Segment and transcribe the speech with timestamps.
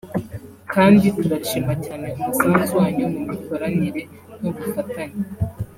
[0.73, 4.01] kandi turashima cyane umusanzu wanyu mu mikoranire
[4.41, 5.21] n’ubufatanye